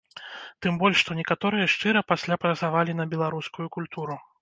Тым 0.65 0.79
больш, 0.83 0.97
што 1.03 1.17
некаторыя 1.19 1.69
шчыра 1.75 2.05
пасля 2.15 2.41
працавалі 2.47 2.99
на 2.99 3.11
беларускую 3.15 3.67
культуру. 3.81 4.23